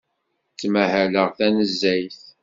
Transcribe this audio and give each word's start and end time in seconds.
Ttmahaleɣ 0.53 1.27
tanezzayt. 1.37 2.21